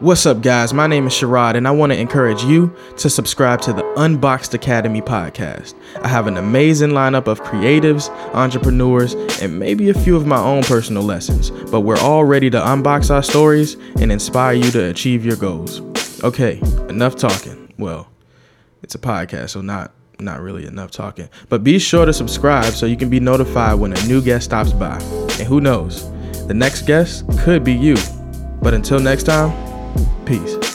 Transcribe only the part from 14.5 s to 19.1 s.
you to achieve your goals. Okay, enough talking. Well, it's a